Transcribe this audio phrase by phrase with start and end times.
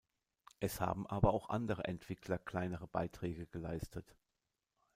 [0.59, 4.15] Es haben aber auch andere Entwickler kleinere Beiträge geleistet.